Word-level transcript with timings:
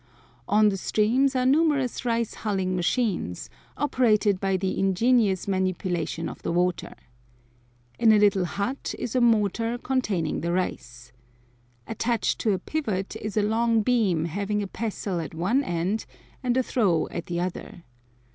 On 0.49 0.69
the 0.69 0.77
streams 0.77 1.35
are 1.35 1.45
numerous 1.45 2.03
rice 2.05 2.33
hulling 2.33 2.75
machines, 2.75 3.51
operated 3.77 4.39
by 4.39 4.57
the 4.57 4.79
ingenious 4.79 5.47
manipulation 5.47 6.27
of 6.27 6.41
the 6.41 6.51
water. 6.51 6.95
In 7.99 8.11
a 8.11 8.17
little 8.17 8.45
hut 8.45 8.95
is 8.97 9.13
a 9.15 9.21
mortar 9.21 9.77
containing 9.77 10.41
the 10.41 10.51
rice. 10.51 11.11
Attached 11.85 12.39
to 12.39 12.51
a 12.53 12.57
pivot 12.57 13.15
is 13.17 13.37
a 13.37 13.43
long 13.43 13.83
beam 13.83 14.25
having 14.25 14.63
a 14.63 14.67
pestle 14.67 15.19
at 15.19 15.35
one 15.35 15.63
end 15.63 16.07
and 16.41 16.57
a 16.57 16.63
trough 16.63 17.05
at 17.11 17.27
the 17.27 17.39
other. 17.39 17.83